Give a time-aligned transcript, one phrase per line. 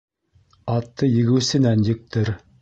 [0.75, 2.35] Атты егеүсенән ектер.